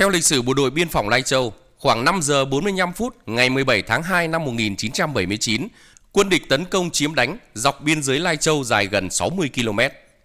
Theo 0.00 0.08
lịch 0.08 0.24
sử 0.24 0.42
Bộ 0.42 0.54
đội 0.54 0.70
Biên 0.70 0.88
phòng 0.88 1.08
Lai 1.08 1.22
Châu, 1.22 1.52
khoảng 1.78 2.04
5 2.04 2.22
giờ 2.22 2.44
45 2.44 2.92
phút 2.92 3.16
ngày 3.26 3.50
17 3.50 3.82
tháng 3.82 4.02
2 4.02 4.28
năm 4.28 4.44
1979, 4.44 5.68
quân 6.12 6.28
địch 6.28 6.48
tấn 6.48 6.64
công 6.64 6.90
chiếm 6.90 7.14
đánh 7.14 7.38
dọc 7.54 7.80
biên 7.80 8.02
giới 8.02 8.20
Lai 8.20 8.36
Châu 8.36 8.64
dài 8.64 8.86
gần 8.86 9.10
60 9.10 9.50
km, 9.54 9.78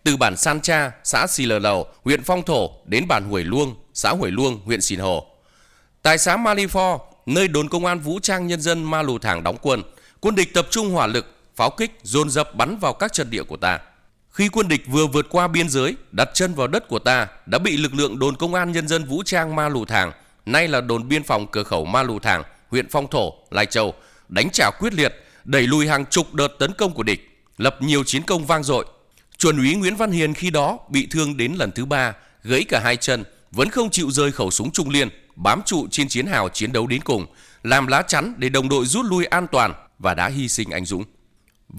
từ 0.04 0.18
bản 0.18 0.38
San 0.38 0.62
Cha, 0.62 0.92
xã 1.04 1.28
Xì 1.28 1.46
Lờ 1.46 1.60
Lầu, 1.60 1.88
huyện 2.04 2.24
Phong 2.24 2.44
Thổ 2.44 2.70
đến 2.86 3.08
bản 3.08 3.30
Huổi 3.30 3.44
Luông, 3.44 3.76
xã 3.94 4.10
Huổi 4.10 4.32
Luông, 4.32 4.60
huyện 4.66 4.82
Sìn 4.82 5.00
Hồ. 5.00 5.26
Tại 6.02 6.18
xã 6.18 6.38
Malifor, 6.38 7.00
nơi 7.26 7.48
đồn 7.48 7.70
công 7.70 7.86
an 7.86 8.00
vũ 8.00 8.20
trang 8.20 8.48
nhân 8.48 8.62
dân 8.62 8.84
Ma 8.84 9.02
Lù 9.02 9.20
Thàng 9.20 9.44
đóng 9.44 9.58
quân, 9.62 9.84
quân 10.20 10.36
địch 10.36 10.54
tập 10.54 10.68
trung 10.70 10.90
hỏa 10.90 11.08
lực, 11.08 11.26
pháo 11.56 11.70
kích 11.70 11.92
dồn 12.04 12.30
dập 12.30 12.56
bắn 12.56 12.78
vào 12.78 12.94
các 12.94 13.14
trận 13.14 13.30
địa 13.30 13.44
của 13.44 13.58
ta. 13.58 13.80
Khi 14.36 14.50
quân 14.50 14.68
địch 14.68 14.88
vừa 14.88 15.08
vượt 15.08 15.26
qua 15.30 15.48
biên 15.48 15.70
giới, 15.70 15.96
đặt 16.12 16.30
chân 16.34 16.54
vào 16.54 16.68
đất 16.68 16.88
của 16.88 17.00
ta, 17.00 17.28
đã 17.46 17.60
bị 17.60 17.78
lực 17.78 17.94
lượng 17.94 18.20
đồn 18.20 18.36
công 18.36 18.54
an 18.54 18.72
nhân 18.72 18.88
dân 18.88 19.06
vũ 19.06 19.24
trang 19.24 19.56
Ma 19.56 19.70
Lù 19.70 19.86
Thàng, 19.86 20.12
nay 20.46 20.68
là 20.68 20.82
đồn 20.82 21.08
biên 21.08 21.24
phòng 21.24 21.48
cửa 21.52 21.64
khẩu 21.64 21.86
Ma 21.86 22.04
Lù 22.04 22.20
Thàng, 22.20 22.44
huyện 22.70 22.90
Phong 22.90 23.08
Thổ, 23.08 23.34
Lai 23.52 23.66
Châu, 23.66 23.94
đánh 24.30 24.50
trả 24.54 24.70
quyết 24.80 24.94
liệt, 24.94 25.16
đẩy 25.44 25.62
lùi 25.62 25.88
hàng 25.88 26.06
chục 26.06 26.34
đợt 26.34 26.48
tấn 26.60 26.74
công 26.74 26.94
của 26.94 27.04
địch, 27.04 27.44
lập 27.58 27.78
nhiều 27.82 28.04
chiến 28.04 28.22
công 28.22 28.46
vang 28.46 28.64
dội. 28.64 28.86
Chuẩn 29.38 29.58
úy 29.58 29.76
Nguyễn 29.76 29.96
Văn 29.96 30.12
Hiền 30.12 30.34
khi 30.34 30.50
đó 30.50 30.80
bị 30.90 31.08
thương 31.12 31.38
đến 31.38 31.54
lần 31.54 31.72
thứ 31.72 31.86
ba, 31.86 32.14
gãy 32.44 32.64
cả 32.70 32.82
hai 32.84 32.98
chân, 32.98 33.24
vẫn 33.52 33.70
không 33.70 33.90
chịu 33.90 34.12
rơi 34.12 34.32
khẩu 34.32 34.52
súng 34.52 34.72
trung 34.72 34.90
liên, 34.90 35.10
bám 35.36 35.62
trụ 35.66 35.88
trên 35.92 36.08
chiến 36.08 36.28
hào 36.28 36.50
chiến 36.50 36.72
đấu 36.72 36.88
đến 36.88 37.02
cùng, 37.02 37.26
làm 37.64 37.88
lá 37.88 38.02
chắn 38.02 38.34
để 38.38 38.50
đồng 38.50 38.70
đội 38.70 38.86
rút 38.86 39.06
lui 39.06 39.26
an 39.26 39.48
toàn 39.52 39.74
và 40.00 40.14
đã 40.14 40.28
hy 40.28 40.50
sinh 40.50 40.70
anh 40.70 40.86
dũng. 40.86 41.04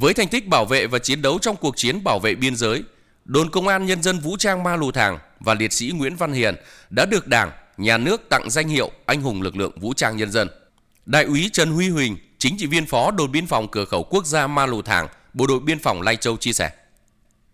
Với 0.00 0.14
thành 0.14 0.28
tích 0.28 0.48
bảo 0.48 0.64
vệ 0.64 0.86
và 0.86 0.98
chiến 0.98 1.22
đấu 1.22 1.38
trong 1.38 1.56
cuộc 1.56 1.76
chiến 1.76 2.04
bảo 2.04 2.18
vệ 2.18 2.34
biên 2.34 2.56
giới, 2.56 2.82
Đồn 3.24 3.50
Công 3.50 3.68
an 3.68 3.86
Nhân 3.86 4.02
dân 4.02 4.18
Vũ 4.18 4.36
trang 4.36 4.62
Ma 4.62 4.76
Lù 4.76 4.92
Thàng 4.92 5.18
và 5.40 5.54
liệt 5.54 5.72
sĩ 5.72 5.92
Nguyễn 5.94 6.16
Văn 6.16 6.32
Hiền 6.32 6.54
đã 6.90 7.06
được 7.06 7.26
Đảng, 7.26 7.50
Nhà 7.76 7.98
nước 7.98 8.22
tặng 8.28 8.50
danh 8.50 8.68
hiệu 8.68 8.90
Anh 9.06 9.20
hùng 9.20 9.42
lực 9.42 9.56
lượng 9.56 9.72
Vũ 9.80 9.92
trang 9.94 10.16
Nhân 10.16 10.30
dân. 10.30 10.48
Đại 11.06 11.24
úy 11.24 11.50
Trần 11.52 11.70
Huy 11.70 11.88
Huỳnh, 11.88 12.16
chính 12.38 12.56
trị 12.58 12.66
viên 12.66 12.86
phó 12.86 13.10
đồn 13.10 13.32
biên 13.32 13.46
phòng 13.46 13.68
cửa 13.72 13.84
khẩu 13.84 14.02
quốc 14.02 14.26
gia 14.26 14.46
Ma 14.46 14.66
Lù 14.66 14.82
Thàng, 14.82 15.08
Bộ 15.34 15.46
đội 15.46 15.60
biên 15.60 15.78
phòng 15.78 16.02
Lai 16.02 16.16
Châu 16.16 16.36
chia 16.36 16.52
sẻ. 16.52 16.70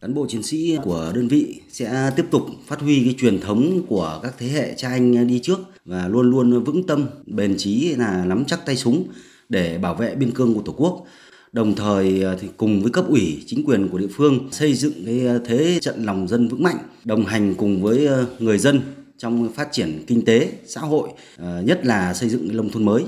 Cán 0.00 0.14
bộ 0.14 0.26
chiến 0.28 0.42
sĩ 0.42 0.76
của 0.82 1.12
đơn 1.14 1.28
vị 1.28 1.60
sẽ 1.72 2.10
tiếp 2.16 2.24
tục 2.30 2.46
phát 2.66 2.80
huy 2.80 3.04
cái 3.04 3.14
truyền 3.18 3.40
thống 3.40 3.82
của 3.88 4.20
các 4.22 4.34
thế 4.38 4.46
hệ 4.46 4.74
cha 4.76 4.88
anh 4.88 5.26
đi 5.26 5.40
trước 5.42 5.58
và 5.84 6.08
luôn 6.08 6.30
luôn 6.30 6.64
vững 6.64 6.86
tâm, 6.86 7.06
bền 7.26 7.54
chí 7.58 7.94
là 7.98 8.24
nắm 8.24 8.44
chắc 8.44 8.66
tay 8.66 8.76
súng 8.76 9.06
để 9.48 9.78
bảo 9.78 9.94
vệ 9.94 10.14
biên 10.14 10.30
cương 10.30 10.54
của 10.54 10.62
Tổ 10.62 10.74
quốc 10.76 11.06
đồng 11.52 11.74
thời 11.74 12.22
ờ, 12.22 12.36
thì 12.40 12.48
cùng 12.56 12.82
với 12.82 12.92
cấp 12.92 13.04
ủy 13.08 13.44
chính 13.46 13.64
quyền 13.66 13.88
của 13.88 13.98
địa 13.98 14.06
phương 14.16 14.48
xây 14.52 14.74
dựng 14.74 14.92
cái 15.06 15.26
ờ, 15.26 15.40
thế 15.46 15.78
trận 15.82 16.04
lòng 16.04 16.28
dân 16.28 16.48
vững 16.48 16.62
mạnh 16.62 16.76
đồng 17.04 17.24
hành 17.24 17.54
cùng 17.54 17.82
với 17.82 18.06
ờ, 18.06 18.26
người 18.38 18.58
dân 18.58 18.80
trong 19.18 19.52
phát 19.52 19.68
triển 19.72 20.04
kinh 20.06 20.24
tế 20.24 20.52
xã 20.66 20.80
hội 20.80 21.08
nhất 21.38 21.86
là 21.86 22.14
xây 22.14 22.28
dựng 22.28 22.56
nông 22.56 22.70
thôn 22.70 22.84
mới 22.84 23.04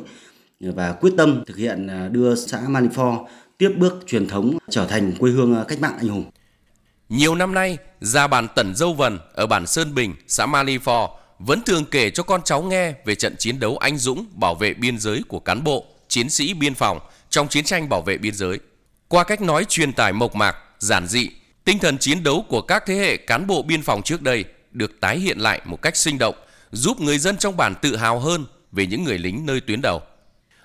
và 0.60 0.92
quyết 0.92 1.10
tâm 1.16 1.44
thực 1.46 1.56
hiện 1.56 1.88
đưa 2.12 2.34
xã 2.34 2.60
Manifor 2.68 3.24
tiếp 3.58 3.70
bước 3.78 4.04
truyền 4.06 4.28
thống 4.28 4.58
trở 4.70 4.86
thành 4.86 5.12
quê 5.18 5.30
hương 5.30 5.64
cách 5.68 5.80
mạng 5.80 5.94
anh 5.98 6.08
hùng. 6.08 6.24
Nhiều 7.08 7.34
năm 7.34 7.54
nay, 7.54 7.78
gia 8.00 8.26
bản 8.26 8.46
Tẩn 8.56 8.74
Dâu 8.74 8.94
Vần 8.94 9.18
ở 9.34 9.46
bản 9.46 9.66
Sơn 9.66 9.94
Bình, 9.94 10.14
xã 10.26 10.46
Manifor 10.46 11.08
vẫn 11.38 11.60
thường 11.66 11.84
kể 11.90 12.10
cho 12.10 12.22
con 12.22 12.40
cháu 12.44 12.62
nghe 12.62 12.94
về 13.04 13.14
trận 13.14 13.36
chiến 13.38 13.60
đấu 13.60 13.76
anh 13.76 13.98
dũng 13.98 14.24
bảo 14.32 14.54
vệ 14.54 14.74
biên 14.74 14.98
giới 14.98 15.22
của 15.28 15.40
cán 15.40 15.64
bộ, 15.64 15.84
chiến 16.08 16.28
sĩ 16.30 16.54
biên 16.54 16.74
phòng 16.74 16.98
trong 17.34 17.48
chiến 17.48 17.64
tranh 17.64 17.88
bảo 17.88 18.02
vệ 18.02 18.18
biên 18.18 18.34
giới. 18.34 18.58
Qua 19.08 19.24
cách 19.24 19.40
nói 19.40 19.64
truyền 19.68 19.92
tải 19.92 20.12
mộc 20.12 20.34
mạc, 20.34 20.56
giản 20.78 21.06
dị, 21.06 21.28
tinh 21.64 21.78
thần 21.78 21.98
chiến 21.98 22.22
đấu 22.22 22.44
của 22.48 22.62
các 22.62 22.82
thế 22.86 22.94
hệ 22.94 23.16
cán 23.16 23.46
bộ 23.46 23.62
biên 23.62 23.82
phòng 23.82 24.02
trước 24.02 24.22
đây 24.22 24.44
được 24.70 25.00
tái 25.00 25.18
hiện 25.18 25.38
lại 25.38 25.60
một 25.64 25.82
cách 25.82 25.96
sinh 25.96 26.18
động, 26.18 26.34
giúp 26.72 27.00
người 27.00 27.18
dân 27.18 27.36
trong 27.36 27.56
bản 27.56 27.74
tự 27.82 27.96
hào 27.96 28.20
hơn 28.20 28.46
về 28.72 28.86
những 28.86 29.04
người 29.04 29.18
lính 29.18 29.46
nơi 29.46 29.60
tuyến 29.60 29.80
đầu. 29.82 30.02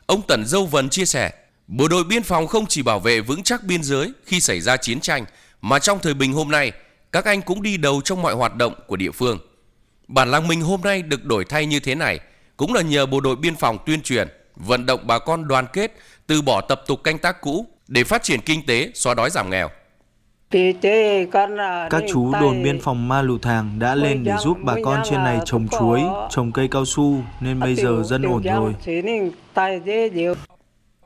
Ông 0.05 0.21
Tần 0.27 0.45
Dâu 0.45 0.65
Vân 0.65 0.89
chia 0.89 1.05
sẻ, 1.05 1.31
bộ 1.67 1.87
đội 1.87 2.03
biên 2.03 2.23
phòng 2.23 2.47
không 2.47 2.65
chỉ 2.65 2.81
bảo 2.81 2.99
vệ 2.99 3.21
vững 3.21 3.43
chắc 3.43 3.63
biên 3.63 3.83
giới 3.83 4.13
khi 4.25 4.39
xảy 4.39 4.61
ra 4.61 4.77
chiến 4.77 4.99
tranh, 4.99 5.25
mà 5.61 5.79
trong 5.79 5.99
thời 5.99 6.13
bình 6.13 6.33
hôm 6.33 6.51
nay, 6.51 6.71
các 7.11 7.25
anh 7.25 7.41
cũng 7.41 7.61
đi 7.61 7.77
đầu 7.77 8.01
trong 8.01 8.21
mọi 8.21 8.33
hoạt 8.33 8.55
động 8.55 8.73
của 8.87 8.95
địa 8.95 9.11
phương. 9.11 9.39
Bản 10.07 10.31
làng 10.31 10.47
mình 10.47 10.61
hôm 10.61 10.81
nay 10.81 11.01
được 11.01 11.25
đổi 11.25 11.45
thay 11.45 11.65
như 11.65 11.79
thế 11.79 11.95
này 11.95 12.19
cũng 12.57 12.73
là 12.73 12.81
nhờ 12.81 13.05
bộ 13.05 13.19
đội 13.19 13.35
biên 13.35 13.55
phòng 13.55 13.77
tuyên 13.85 14.01
truyền, 14.01 14.27
vận 14.59 14.85
động 14.85 14.99
bà 15.07 15.19
con 15.19 15.47
đoàn 15.47 15.65
kết, 15.73 15.97
từ 16.27 16.41
bỏ 16.41 16.61
tập 16.61 16.81
tục 16.87 17.03
canh 17.03 17.17
tác 17.17 17.41
cũ 17.41 17.65
để 17.87 18.03
phát 18.03 18.23
triển 18.23 18.41
kinh 18.41 18.65
tế, 18.65 18.91
xóa 18.93 19.13
đói 19.13 19.29
giảm 19.29 19.49
nghèo. 19.49 19.69
Các 21.89 22.03
chú 22.09 22.33
đồn 22.41 22.63
biên 22.63 22.81
phòng 22.81 23.07
Ma 23.07 23.21
Lù 23.21 23.37
Thàng 23.37 23.79
đã 23.79 23.95
lên 23.95 24.23
để 24.23 24.33
giúp 24.43 24.57
bà 24.63 24.75
con 24.83 25.01
trên 25.09 25.23
này 25.23 25.39
trồng 25.45 25.67
chuối, 25.67 26.01
trồng 26.29 26.51
cây 26.51 26.67
cao 26.71 26.85
su 26.85 27.23
nên 27.39 27.59
bây 27.59 27.75
giờ 27.75 28.03
dân 28.03 28.23
ổn 28.23 28.43
rồi. 28.43 28.75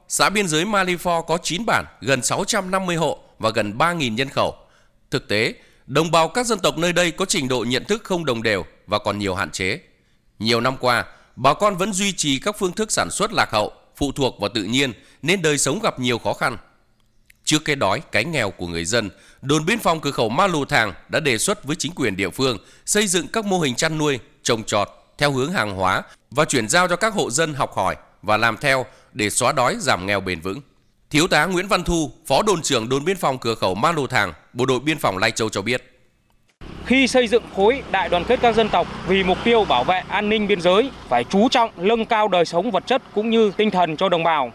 Xã 0.07 0.29
biên 0.29 0.47
giới 0.47 0.65
Malifor 0.65 1.21
có 1.21 1.37
9 1.37 1.65
bản, 1.65 1.85
gần 2.01 2.21
650 2.21 2.95
hộ 2.95 3.19
và 3.39 3.49
gần 3.49 3.77
3.000 3.77 4.15
nhân 4.15 4.29
khẩu. 4.29 4.55
Thực 5.11 5.27
tế, 5.27 5.53
đồng 5.87 6.11
bào 6.11 6.27
các 6.27 6.45
dân 6.45 6.59
tộc 6.59 6.77
nơi 6.77 6.93
đây 6.93 7.11
có 7.11 7.25
trình 7.25 7.47
độ 7.47 7.65
nhận 7.67 7.83
thức 7.83 8.03
không 8.03 8.25
đồng 8.25 8.43
đều 8.43 8.65
và 8.87 8.99
còn 8.99 9.19
nhiều 9.19 9.35
hạn 9.35 9.51
chế. 9.51 9.79
Nhiều 10.39 10.61
năm 10.61 10.77
qua, 10.79 11.05
bà 11.35 11.53
con 11.53 11.77
vẫn 11.77 11.93
duy 11.93 12.11
trì 12.11 12.39
các 12.39 12.55
phương 12.59 12.71
thức 12.71 12.91
sản 12.91 13.11
xuất 13.11 13.33
lạc 13.33 13.49
hậu, 13.51 13.71
phụ 13.95 14.11
thuộc 14.11 14.39
vào 14.39 14.49
tự 14.53 14.63
nhiên 14.63 14.93
nên 15.21 15.41
đời 15.41 15.57
sống 15.57 15.79
gặp 15.79 15.99
nhiều 15.99 16.17
khó 16.17 16.33
khăn. 16.33 16.57
Trước 17.45 17.65
cái 17.65 17.75
đói, 17.75 18.01
cái 18.11 18.25
nghèo 18.25 18.51
của 18.51 18.67
người 18.67 18.85
dân, 18.85 19.09
đồn 19.41 19.65
biên 19.65 19.79
phòng 19.79 20.01
cửa 20.01 20.11
khẩu 20.11 20.29
Ma 20.29 20.47
Lù 20.47 20.65
Thàng 20.65 20.93
đã 21.09 21.19
đề 21.19 21.37
xuất 21.37 21.63
với 21.63 21.75
chính 21.75 21.91
quyền 21.95 22.15
địa 22.15 22.29
phương 22.29 22.57
xây 22.85 23.07
dựng 23.07 23.27
các 23.27 23.45
mô 23.45 23.59
hình 23.59 23.75
chăn 23.75 23.97
nuôi, 23.97 24.19
trồng 24.43 24.63
trọt 24.63 24.89
theo 25.17 25.31
hướng 25.31 25.51
hàng 25.51 25.75
hóa 25.75 26.03
và 26.31 26.45
chuyển 26.45 26.69
giao 26.69 26.87
cho 26.87 26.95
các 26.95 27.13
hộ 27.13 27.31
dân 27.31 27.53
học 27.53 27.75
hỏi 27.75 27.95
và 28.21 28.37
làm 28.37 28.57
theo 28.57 28.85
để 29.13 29.29
xóa 29.29 29.51
đói 29.51 29.77
giảm 29.79 30.05
nghèo 30.05 30.21
bền 30.21 30.41
vững. 30.41 30.61
Thiếu 31.09 31.27
tá 31.27 31.45
Nguyễn 31.45 31.67
Văn 31.67 31.83
Thu, 31.83 32.11
Phó 32.27 32.41
đồn 32.41 32.61
trưởng 32.61 32.89
đồn 32.89 33.05
biên 33.05 33.17
phòng 33.17 33.37
cửa 33.37 33.55
khẩu 33.55 33.75
Ma 33.75 33.91
Lù 33.91 34.07
Thàng, 34.07 34.33
Bộ 34.53 34.65
đội 34.65 34.79
biên 34.79 34.99
phòng 34.99 35.17
Lai 35.17 35.31
Châu 35.31 35.49
cho 35.49 35.61
biết. 35.61 35.92
Khi 36.93 37.07
xây 37.07 37.27
dựng 37.27 37.43
khối 37.55 37.83
đại 37.91 38.09
đoàn 38.09 38.23
kết 38.27 38.39
các 38.41 38.55
dân 38.55 38.69
tộc 38.69 38.87
vì 39.07 39.23
mục 39.23 39.37
tiêu 39.43 39.65
bảo 39.65 39.83
vệ 39.83 40.01
an 40.07 40.29
ninh 40.29 40.47
biên 40.47 40.61
giới 40.61 40.91
phải 41.09 41.23
chú 41.23 41.49
trọng 41.49 41.71
nâng 41.77 42.05
cao 42.05 42.27
đời 42.27 42.45
sống 42.45 42.71
vật 42.71 42.83
chất 42.87 43.01
cũng 43.13 43.29
như 43.29 43.51
tinh 43.57 43.71
thần 43.71 43.97
cho 43.97 44.09
đồng 44.09 44.23
bào. 44.23 44.51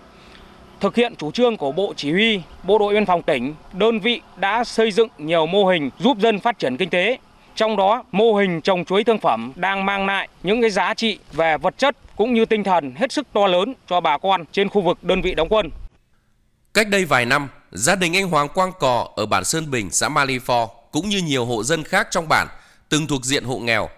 Thực 0.80 0.96
hiện 0.96 1.16
chủ 1.16 1.30
trương 1.30 1.56
của 1.56 1.72
Bộ 1.72 1.92
Chỉ 1.96 2.12
huy, 2.12 2.40
Bộ 2.62 2.78
đội 2.78 2.94
Biên 2.94 3.06
phòng 3.06 3.22
tỉnh, 3.22 3.54
đơn 3.72 4.00
vị 4.00 4.20
đã 4.36 4.64
xây 4.64 4.90
dựng 4.90 5.08
nhiều 5.18 5.46
mô 5.46 5.66
hình 5.66 5.90
giúp 5.98 6.18
dân 6.18 6.40
phát 6.40 6.58
triển 6.58 6.76
kinh 6.76 6.90
tế. 6.90 7.18
Trong 7.54 7.76
đó, 7.76 8.04
mô 8.12 8.34
hình 8.34 8.60
trồng 8.60 8.84
chuối 8.84 9.04
thương 9.04 9.18
phẩm 9.18 9.52
đang 9.56 9.86
mang 9.86 10.06
lại 10.06 10.28
những 10.42 10.60
cái 10.60 10.70
giá 10.70 10.94
trị 10.94 11.18
về 11.32 11.58
vật 11.58 11.74
chất 11.78 11.96
cũng 12.16 12.34
như 12.34 12.44
tinh 12.44 12.64
thần 12.64 12.94
hết 12.96 13.12
sức 13.12 13.26
to 13.32 13.46
lớn 13.46 13.74
cho 13.88 14.00
bà 14.00 14.18
con 14.18 14.44
trên 14.52 14.68
khu 14.68 14.80
vực 14.80 15.04
đơn 15.04 15.22
vị 15.22 15.34
đóng 15.34 15.48
quân. 15.48 15.70
Cách 16.74 16.88
đây 16.88 17.04
vài 17.04 17.26
năm, 17.26 17.48
gia 17.70 17.94
đình 17.94 18.16
anh 18.16 18.28
Hoàng 18.28 18.48
Quang 18.48 18.72
Cò 18.78 19.08
ở 19.16 19.26
bản 19.26 19.44
Sơn 19.44 19.70
Bình, 19.70 19.90
xã 19.90 20.08
Malifor 20.08 20.77
cũng 20.92 21.08
như 21.08 21.18
nhiều 21.18 21.44
hộ 21.44 21.64
dân 21.64 21.84
khác 21.84 22.08
trong 22.10 22.28
bản 22.28 22.48
từng 22.88 23.06
thuộc 23.06 23.24
diện 23.24 23.44
hộ 23.44 23.58
nghèo 23.58 23.88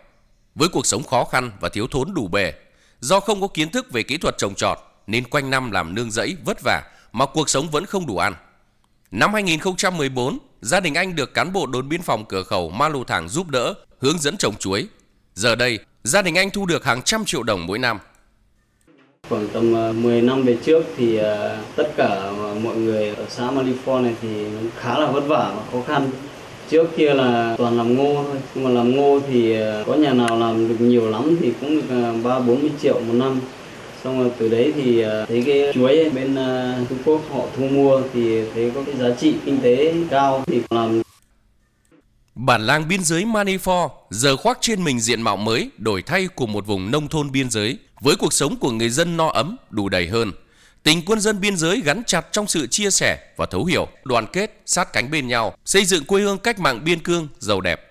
với 0.55 0.69
cuộc 0.69 0.87
sống 0.87 1.03
khó 1.03 1.25
khăn 1.25 1.51
và 1.61 1.69
thiếu 1.69 1.87
thốn 1.91 2.15
đủ 2.15 2.29
bề 2.29 2.53
do 3.01 3.21
không 3.21 3.41
có 3.41 3.49
kiến 3.49 3.71
thức 3.71 3.93
về 3.93 4.03
kỹ 4.03 4.17
thuật 4.17 4.39
trồng 4.39 4.55
trọt 4.55 4.79
nên 5.07 5.25
quanh 5.25 5.51
năm 5.51 5.71
làm 5.71 5.95
nương 5.95 6.11
rẫy 6.11 6.37
vất 6.45 6.59
vả 6.65 6.83
mà 7.13 7.27
cuộc 7.27 7.51
sống 7.51 7.71
vẫn 7.71 7.87
không 7.87 8.07
đủ 8.07 8.17
ăn. 8.17 8.35
Năm 9.11 9.33
2014, 9.33 10.39
gia 10.61 10.81
đình 10.81 10.95
anh 10.95 11.17
được 11.17 11.35
cán 11.35 11.53
bộ 11.53 11.67
đồn 11.67 11.89
biên 11.89 12.03
phòng 12.03 12.25
cửa 12.29 12.43
khẩu 12.43 12.71
Ma 12.71 12.89
Lù 12.89 13.05
Thàng 13.05 13.29
giúp 13.29 13.49
đỡ, 13.49 13.75
hướng 14.01 14.19
dẫn 14.19 14.37
trồng 14.37 14.55
chuối. 14.57 14.87
Giờ 15.35 15.55
đây, 15.55 15.79
gia 16.05 16.23
đình 16.23 16.35
anh 16.35 16.51
thu 16.51 16.67
được 16.67 16.85
hàng 16.85 17.03
trăm 17.03 17.25
triệu 17.25 17.43
đồng 17.43 17.67
mỗi 17.67 17.79
năm. 17.79 17.99
Khoảng 19.29 19.49
tầm 19.49 19.75
ờ, 19.75 19.93
10 19.93 20.23
năm 20.23 20.43
về 20.43 20.57
trước 20.65 20.83
thì 20.97 21.17
ờ, 21.17 21.59
tất 21.77 21.93
cả 21.97 22.33
mọi 22.63 22.77
người 22.77 23.09
ở 23.09 23.27
xã 23.29 23.43
Malifor 23.51 24.03
này 24.03 24.15
thì 24.23 24.47
khá 24.81 24.99
là 24.99 25.11
vất 25.11 25.21
vả 25.21 25.53
và 25.57 25.63
khó 25.73 25.83
khăn. 25.87 26.11
Trước 26.71 26.97
kia 26.97 27.15
là 27.15 27.55
toàn 27.59 27.77
làm 27.77 27.95
ngô 27.95 28.25
thôi, 28.27 28.37
nhưng 28.55 28.65
mà 28.65 28.71
làm 28.71 28.97
ngô 28.97 29.21
thì 29.29 29.53
ờ, 29.53 29.85
có 29.87 29.95
nhà 29.95 30.13
nào 30.13 30.39
làm 30.39 30.69
được 30.69 30.77
nhiều 30.81 31.11
lắm 31.11 31.37
thì 31.41 31.53
cũng 31.61 31.77
được 31.77 32.13
3 32.25 32.39
40 32.39 32.71
triệu 32.83 33.01
một 33.01 33.13
năm 33.13 33.41
xong 34.05 34.21
rồi 34.21 34.31
từ 34.39 34.49
đấy 34.49 34.73
thì 34.77 35.01
ờ, 35.01 35.27
thấy 35.27 35.43
cái 35.47 35.73
chuối 35.75 36.11
bên 36.15 36.35
ờ, 36.35 36.75
Trung 36.89 36.99
Quốc 37.05 37.21
họ 37.33 37.41
thu 37.57 37.65
mua 37.65 38.03
thì 38.15 38.45
thấy 38.55 38.73
có 38.75 38.83
cái 38.87 38.95
giá 38.97 39.17
trị 39.21 39.35
kinh 39.45 39.59
tế 39.63 39.95
cao 40.11 40.45
thì 40.47 40.63
làm 40.71 41.03
Bản 42.35 42.67
làng 42.67 42.89
biên 42.89 43.05
giới 43.05 43.25
Manifor 43.25 43.89
giờ 44.11 44.37
khoác 44.37 44.59
trên 44.61 44.85
mình 44.85 45.01
diện 45.01 45.23
mạo 45.23 45.37
mới 45.37 45.71
đổi 45.79 46.03
thay 46.03 46.27
của 46.27 46.47
một 46.47 46.67
vùng 46.67 46.91
nông 46.91 47.09
thôn 47.09 47.33
biên 47.33 47.51
giới 47.51 47.79
với 48.01 48.17
cuộc 48.17 48.33
sống 48.33 48.57
của 48.57 48.71
người 48.71 48.91
dân 48.91 49.17
no 49.17 49.29
ấm, 49.29 49.57
đủ 49.71 49.89
đầy 49.89 50.09
hơn. 50.09 50.33
Tình 50.83 51.03
quân 51.07 51.21
dân 51.21 51.41
biên 51.41 51.57
giới 51.57 51.81
gắn 51.85 52.03
chặt 52.07 52.27
trong 52.33 52.47
sự 52.47 52.67
chia 52.67 52.91
sẻ 52.91 53.19
và 53.37 53.47
thấu 53.47 53.65
hiểu, 53.65 53.89
đoàn 54.05 54.27
kết, 54.33 54.61
sát 54.67 54.93
cánh 54.93 55.11
bên 55.11 55.29
nhau, 55.29 55.55
xây 55.65 55.85
dựng 55.85 56.05
quê 56.05 56.23
hương 56.23 56.39
cách 56.39 56.59
mạng 56.59 56.85
biên 56.85 57.03
cương, 57.03 57.29
giàu 57.39 57.61
đẹp. 57.61 57.90